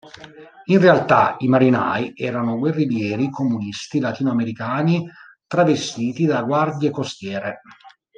In 0.65 0.79
realtà 0.81 1.35
i 1.41 1.47
marinai 1.47 2.13
erano 2.15 2.57
guerriglieri 2.57 3.29
comunisti 3.29 3.99
latino-americani 3.99 5.07
travestiti 5.45 6.25
da 6.25 6.41
guardie 6.41 6.89
costiere. 6.89 7.61